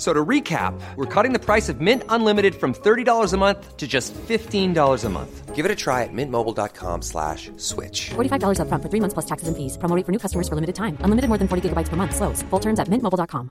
[0.00, 3.86] So to recap, we're cutting the price of Mint Unlimited from $30 a month to
[3.86, 5.54] just $15 a month.
[5.54, 8.08] Give it a try at mintmobile.com slash switch.
[8.16, 9.76] $45 upfront for three months plus taxes and fees.
[9.76, 10.96] Promo rate for new customers for limited time.
[11.04, 12.16] Unlimited more than 40 gigabytes per month.
[12.16, 12.40] Slows.
[12.48, 13.50] Full terms at mintmobile.com.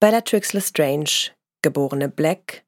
[0.00, 1.30] Bellatrix Lestrange,
[1.62, 2.64] geborene Black,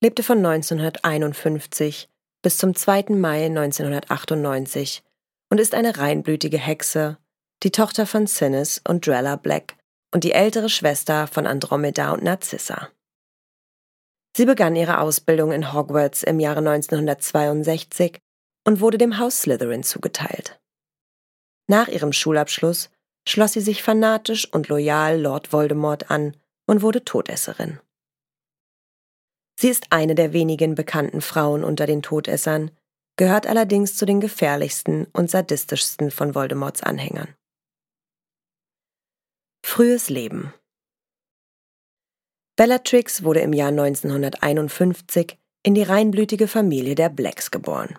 [0.00, 2.08] lebte von 1951
[2.40, 3.04] bis zum 2.
[3.10, 5.02] Mai 1998
[5.50, 7.18] und ist eine reinblütige Hexe,
[7.62, 9.76] die Tochter von Sinnes und Drella Black
[10.14, 12.88] und die ältere Schwester von Andromeda und Narcissa.
[14.36, 18.18] Sie begann ihre Ausbildung in Hogwarts im Jahre 1962
[18.66, 20.60] und wurde dem Haus Slytherin zugeteilt.
[21.68, 22.90] Nach ihrem Schulabschluss
[23.28, 27.80] schloss sie sich fanatisch und loyal Lord Voldemort an und wurde Todesserin.
[29.58, 32.70] Sie ist eine der wenigen bekannten Frauen unter den Todessern,
[33.16, 37.34] gehört allerdings zu den gefährlichsten und sadistischsten von Voldemorts Anhängern.
[39.62, 40.52] Frühes Leben
[42.56, 47.98] Bellatrix wurde im Jahr 1951 in die reinblütige Familie der Blacks geboren.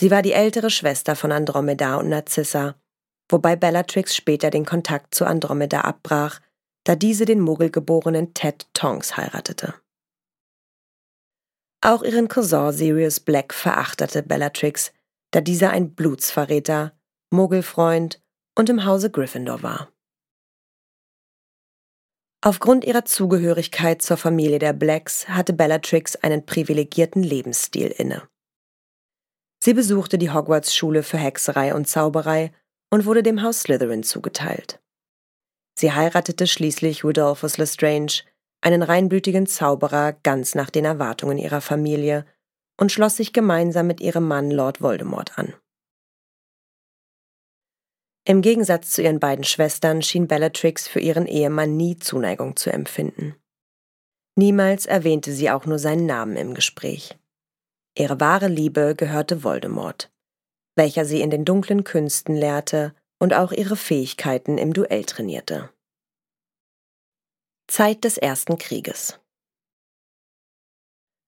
[0.00, 2.74] Sie war die ältere Schwester von Andromeda und Narcissa,
[3.30, 6.40] wobei Bellatrix später den Kontakt zu Andromeda abbrach,
[6.84, 9.74] da diese den muggelgeborenen Ted Tonks heiratete.
[11.82, 14.92] Auch ihren Cousin Sirius Black verachtete Bellatrix,
[15.30, 16.92] da dieser ein Blutsverräter,
[17.30, 18.20] Muggelfreund
[18.56, 19.92] und im Hause Gryffindor war.
[22.44, 28.28] Aufgrund ihrer Zugehörigkeit zur Familie der Blacks hatte Bellatrix einen privilegierten Lebensstil inne.
[29.62, 32.50] Sie besuchte die Hogwarts-Schule für Hexerei und Zauberei
[32.90, 34.80] und wurde dem Haus Slytherin zugeteilt.
[35.78, 38.24] Sie heiratete schließlich Rudolphus Lestrange,
[38.60, 42.26] einen reinblütigen Zauberer ganz nach den Erwartungen ihrer Familie,
[42.76, 45.54] und schloss sich gemeinsam mit ihrem Mann Lord Voldemort an.
[48.24, 53.34] Im Gegensatz zu ihren beiden Schwestern schien Bellatrix für ihren Ehemann nie Zuneigung zu empfinden.
[54.36, 57.18] Niemals erwähnte sie auch nur seinen Namen im Gespräch.
[57.98, 60.10] Ihre wahre Liebe gehörte Voldemort,
[60.76, 65.70] welcher sie in den dunklen Künsten lehrte und auch ihre Fähigkeiten im Duell trainierte.
[67.68, 69.18] Zeit des Ersten Krieges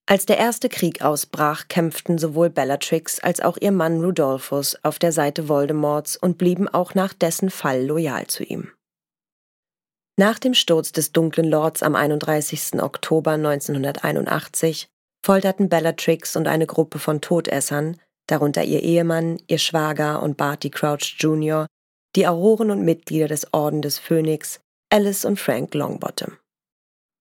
[0.06, 5.12] als der Erste Krieg ausbrach, kämpften sowohl Bellatrix als auch ihr Mann Rudolphus auf der
[5.12, 8.70] Seite Voldemorts und blieben auch nach dessen Fall loyal zu ihm.
[10.16, 12.81] Nach dem Sturz des Dunklen Lords am 31.
[12.82, 14.88] Oktober 1981
[15.25, 17.97] folterten Bellatrix und eine Gruppe von Todessern,
[18.28, 21.66] darunter ihr Ehemann, ihr Schwager und Barty Crouch Jr.,
[22.15, 24.60] die Auroren und Mitglieder des Orden des Phönix,
[24.92, 26.36] Alice und Frank Longbottom.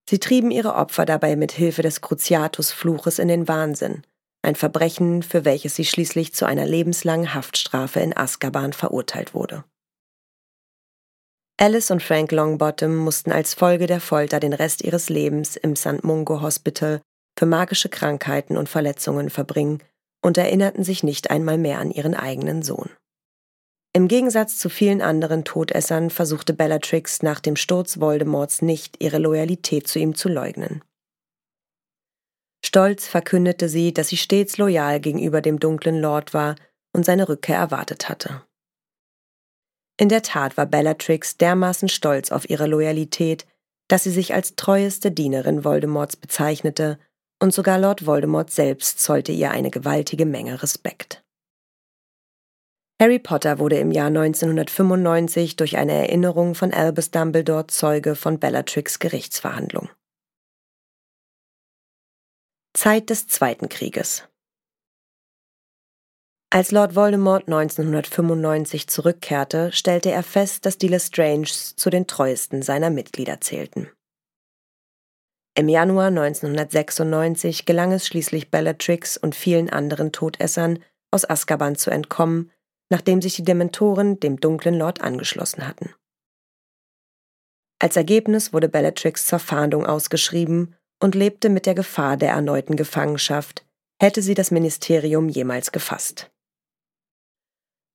[0.09, 4.03] Sie trieben ihre Opfer dabei mit Hilfe des Cruciatus-Fluches in den Wahnsinn,
[4.41, 9.63] ein Verbrechen, für welches sie schließlich zu einer lebenslangen Haftstrafe in Azkaban verurteilt wurde.
[11.57, 16.03] Alice und Frank Longbottom mussten als Folge der Folter den Rest ihres Lebens im St.
[16.03, 17.01] Mungo Hospital
[17.37, 19.81] für magische Krankheiten und Verletzungen verbringen
[20.21, 22.89] und erinnerten sich nicht einmal mehr an ihren eigenen Sohn.
[23.95, 29.87] Im Gegensatz zu vielen anderen Todessern versuchte Bellatrix nach dem Sturz Voldemorts nicht, ihre Loyalität
[29.87, 30.83] zu ihm zu leugnen.
[32.65, 36.55] Stolz verkündete sie, dass sie stets loyal gegenüber dem dunklen Lord war
[36.91, 38.41] und seine Rückkehr erwartet hatte.
[39.99, 43.45] In der Tat war Bellatrix dermaßen stolz auf ihre Loyalität,
[43.89, 46.97] dass sie sich als treueste Dienerin Voldemorts bezeichnete,
[47.39, 51.22] und sogar Lord Voldemort selbst zollte ihr eine gewaltige Menge Respekt.
[53.01, 58.99] Harry Potter wurde im Jahr 1995 durch eine Erinnerung von Albus Dumbledore Zeuge von Bellatrix
[58.99, 59.89] Gerichtsverhandlung.
[62.75, 64.27] Zeit des Zweiten Krieges
[66.49, 72.89] Als Lord Voldemort 1995 zurückkehrte, stellte er fest, dass die Lestranges zu den treuesten seiner
[72.89, 73.91] Mitglieder zählten.
[75.55, 80.79] Im Januar 1996 gelang es schließlich Bellatrix und vielen anderen Todessern,
[81.11, 82.51] aus Azkaban zu entkommen
[82.93, 85.95] nachdem sich die Dementoren dem dunklen Lord angeschlossen hatten.
[87.79, 93.65] Als Ergebnis wurde Bellatrix zur Fahndung ausgeschrieben und lebte mit der Gefahr der erneuten Gefangenschaft,
[93.99, 96.29] hätte sie das Ministerium jemals gefasst.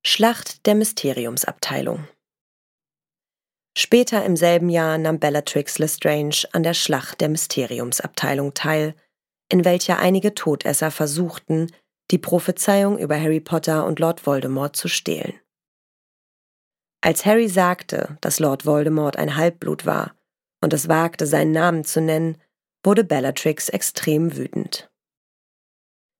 [0.04, 2.08] Schlacht der Mysteriumsabteilung
[3.76, 8.96] Später im selben Jahr nahm Bellatrix Lestrange an der Schlacht der Mysteriumsabteilung teil,
[9.48, 11.70] in welcher einige Todesser versuchten,
[12.10, 15.34] die Prophezeiung über Harry Potter und Lord Voldemort zu stehlen.
[17.00, 20.14] Als Harry sagte, dass Lord Voldemort ein Halbblut war
[20.60, 22.38] und es wagte, seinen Namen zu nennen,
[22.82, 24.90] wurde Bellatrix extrem wütend.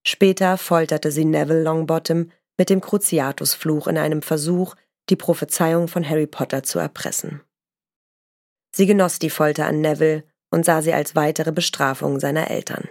[0.07, 4.75] Später folterte sie Neville Longbottom mit dem Cruciatusfluch in einem Versuch,
[5.11, 7.43] die Prophezeiung von Harry Potter zu erpressen.
[8.75, 12.89] Sie genoss die Folter an Neville und sah sie als weitere Bestrafung seiner Eltern.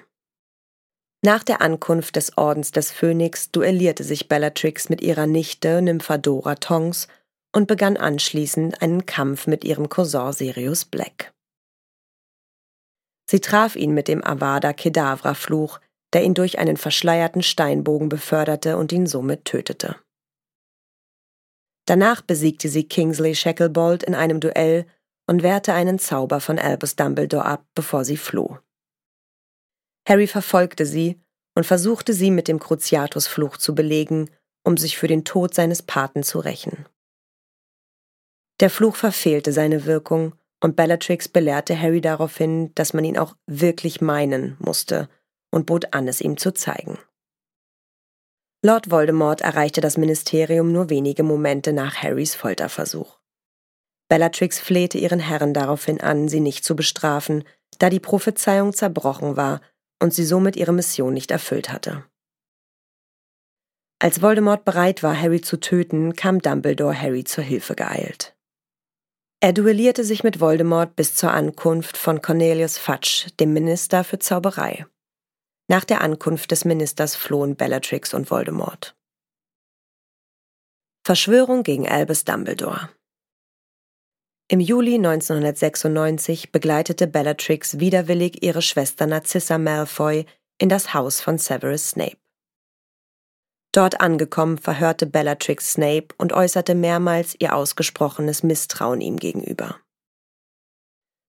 [1.23, 7.07] Nach der Ankunft des Ordens des Phönix duellierte sich Bellatrix mit ihrer Nichte Nymphadora Tonks
[7.55, 11.33] und begann anschließend einen Kampf mit ihrem Cousin Sirius Black.
[13.29, 15.79] Sie traf ihn mit dem Avada Kedavra Fluch,
[16.13, 19.97] der ihn durch einen verschleierten Steinbogen beförderte und ihn somit tötete.
[21.85, 24.85] Danach besiegte sie Kingsley Shacklebolt in einem Duell
[25.25, 28.59] und wehrte einen Zauber von Albus Dumbledore ab, bevor sie floh.
[30.07, 31.19] Harry verfolgte sie
[31.54, 34.30] und versuchte sie mit dem Cruciatus-Fluch zu belegen,
[34.63, 36.86] um sich für den Tod seines Paten zu rächen.
[38.62, 40.33] Der Fluch verfehlte seine Wirkung
[40.63, 45.09] und Bellatrix belehrte Harry daraufhin, dass man ihn auch wirklich meinen musste
[45.51, 46.98] und bot an, es ihm zu zeigen.
[48.63, 53.19] Lord Voldemort erreichte das Ministerium nur wenige Momente nach Harrys Folterversuch.
[54.10, 57.44] Bellatrix flehte ihren Herren daraufhin an, sie nicht zu bestrafen,
[57.77, 59.62] da die Prophezeiung zerbrochen war
[60.01, 62.05] und sie somit ihre Mission nicht erfüllt hatte.
[63.99, 68.35] Als Voldemort bereit war, Harry zu töten, kam Dumbledore Harry zur Hilfe geeilt.
[69.39, 74.85] Er duellierte sich mit Voldemort bis zur Ankunft von Cornelius Fudge, dem Minister für Zauberei.
[75.67, 78.95] Nach der Ankunft des Ministers flohen Bellatrix und Voldemort.
[81.03, 82.89] Verschwörung gegen Albus Dumbledore
[84.49, 90.25] im Juli 1996 begleitete Bellatrix widerwillig ihre Schwester Narcissa Malfoy
[90.57, 92.17] in das Haus von Severus Snape.
[93.73, 99.79] Dort angekommen verhörte Bellatrix Snape und äußerte mehrmals ihr ausgesprochenes Misstrauen ihm gegenüber.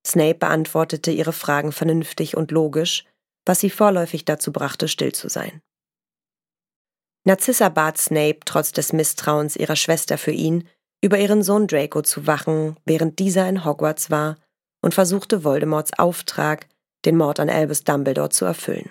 [0.06, 3.04] Snape beantwortete ihre Fragen vernünftig und logisch,
[3.44, 5.60] was sie vorläufig dazu brachte, still zu sein.
[7.24, 10.68] Narcissa bat Snape trotz des Misstrauens ihrer Schwester für ihn,
[11.00, 14.36] über ihren Sohn Draco zu wachen, während dieser in Hogwarts war
[14.82, 16.68] und versuchte Voldemorts Auftrag,
[17.04, 18.90] den Mord an Albus Dumbledore zu erfüllen.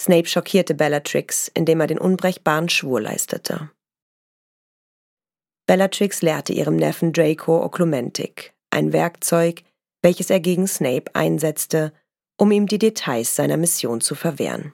[0.00, 3.70] Snape schockierte Bellatrix, indem er den unbrechbaren Schwur leistete.
[5.66, 9.64] Bellatrix lehrte ihrem Neffen Draco Oklumentik, ein Werkzeug,
[10.02, 11.92] welches er gegen Snape einsetzte,
[12.38, 14.72] um ihm die Details seiner Mission zu verwehren.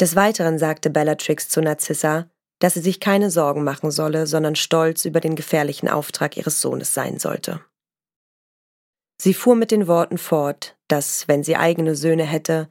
[0.00, 5.04] Des Weiteren sagte Bellatrix zu Narcissa, dass sie sich keine Sorgen machen solle, sondern stolz
[5.04, 7.60] über den gefährlichen Auftrag ihres Sohnes sein sollte.
[9.20, 12.68] Sie fuhr mit den Worten fort, dass, wenn sie eigene Söhne hätte,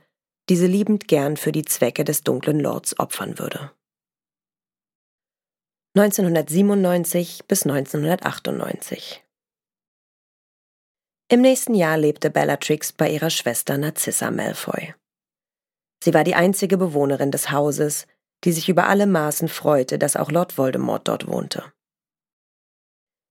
[0.50, 3.71] diese liebend gern für die Zwecke des dunklen Lords opfern würde.
[5.95, 9.23] 1997 bis 1998
[11.29, 14.93] Im nächsten Jahr lebte Bellatrix bei ihrer Schwester Narcissa Malfoy.
[16.03, 18.05] Sie war die einzige Bewohnerin des Hauses,
[18.44, 21.63] die sich über alle Maßen freute, dass auch Lord Voldemort dort wohnte.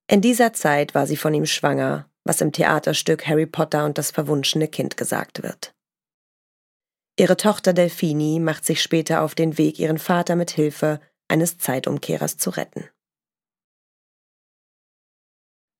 [0.09, 4.11] In dieser Zeit war sie von ihm schwanger, was im Theaterstück Harry Potter und das
[4.11, 5.75] verwunschene Kind gesagt wird.
[7.19, 12.37] Ihre Tochter Delphini macht sich später auf den Weg, ihren Vater mit Hilfe eines Zeitumkehrers
[12.37, 12.89] zu retten.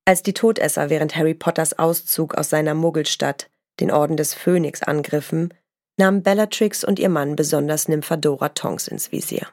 [0.07, 5.53] Als die Todesser während Harry Potters Auszug aus seiner Muggelstadt den Orden des Phönix angriffen,
[5.99, 9.49] nahmen Bellatrix und ihr Mann besonders Nymphadora Tonks ins Visier.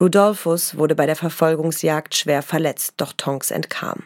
[0.00, 4.04] Rudolphus wurde bei der Verfolgungsjagd schwer verletzt, doch Tonks entkam.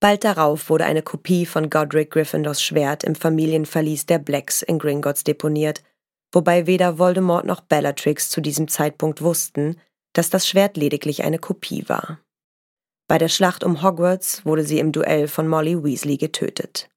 [0.00, 5.24] Bald darauf wurde eine Kopie von Godric Gryffindors Schwert im Familienverlies der Blacks in Gringotts
[5.24, 5.82] deponiert,
[6.32, 9.80] wobei weder Voldemort noch Bellatrix zu diesem Zeitpunkt wussten,
[10.12, 12.20] dass das Schwert lediglich eine Kopie war.
[13.08, 16.88] Bei der Schlacht um Hogwarts wurde sie im Duell von Molly Weasley getötet.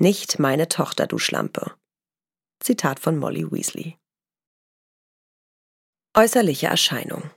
[0.00, 1.74] Nicht meine Tochter, du Schlampe.
[2.60, 3.98] Zitat von Molly Weasley.
[6.16, 7.30] Äußerliche Erscheinung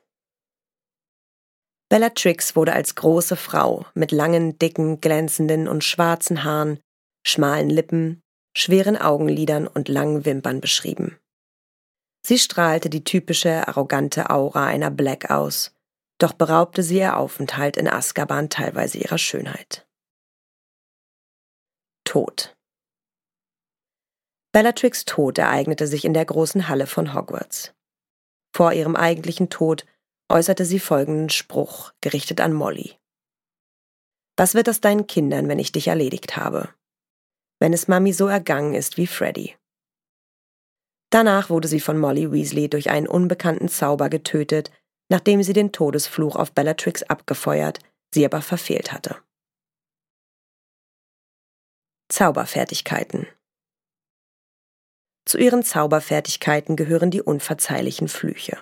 [1.89, 6.79] Bellatrix wurde als große Frau mit langen, dicken, glänzenden und schwarzen Haaren,
[7.25, 8.21] schmalen Lippen,
[8.55, 11.17] schweren Augenlidern und langen Wimpern beschrieben.
[12.23, 15.73] Sie strahlte die typische arrogante Aura einer Black aus,
[16.19, 19.87] doch beraubte sie ihr Aufenthalt in Azkaban teilweise ihrer Schönheit.
[22.11, 22.53] Tod.
[24.51, 27.73] Bellatrix Tod ereignete sich in der großen Halle von Hogwarts.
[28.53, 29.85] Vor ihrem eigentlichen Tod
[30.29, 32.97] äußerte sie folgenden Spruch, gerichtet an Molly.
[34.35, 36.73] Was wird aus deinen Kindern, wenn ich dich erledigt habe?
[37.61, 39.55] Wenn es Mami so ergangen ist wie Freddy.
[41.11, 44.69] Danach wurde sie von Molly Weasley durch einen unbekannten Zauber getötet,
[45.07, 47.79] nachdem sie den Todesfluch auf Bellatrix abgefeuert,
[48.13, 49.15] sie aber verfehlt hatte.
[52.11, 53.25] Zauberfertigkeiten
[55.25, 58.57] Zu ihren Zauberfertigkeiten gehören die unverzeihlichen Flüche.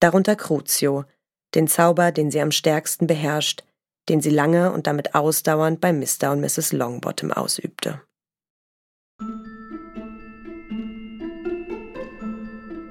[0.00, 1.06] Darunter Crucio,
[1.54, 3.64] den Zauber, den sie am stärksten beherrscht,
[4.10, 6.32] den sie lange und damit ausdauernd bei Mr.
[6.32, 6.74] und Mrs.
[6.74, 8.02] Longbottom ausübte.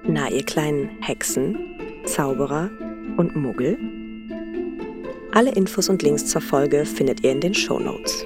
[0.07, 2.71] Na, ihr kleinen Hexen, Zauberer
[3.15, 3.77] und Muggel?
[5.33, 8.25] Alle Infos und Links zur Folge findet ihr in den Show Notes.